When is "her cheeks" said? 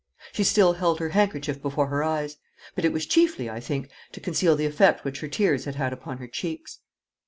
6.17-6.79